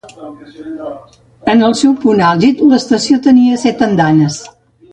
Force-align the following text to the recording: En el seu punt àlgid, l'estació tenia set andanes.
En 1.53 1.61
el 1.67 1.75
seu 1.81 1.93
punt 2.05 2.23
àlgid, 2.29 2.65
l'estació 2.71 3.21
tenia 3.29 3.61
set 3.67 3.85
andanes. 3.91 4.43